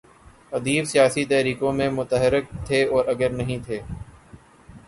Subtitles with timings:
[0.51, 3.79] ادیب سیاسی تحریکوں میں متحرک تھے اور اگر نہیں تھے۔